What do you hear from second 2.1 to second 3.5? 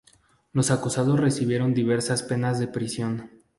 penas de prisión.